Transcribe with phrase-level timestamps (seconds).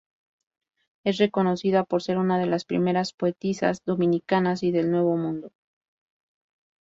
[1.03, 5.51] Es reconocida por ser una de las primeras poetisas dominicanas y del Nuevo Mundo.